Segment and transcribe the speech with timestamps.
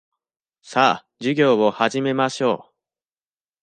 [0.63, 2.73] さあ、授業を始めましょう。